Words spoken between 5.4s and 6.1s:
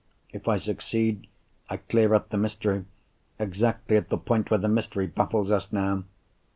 us now!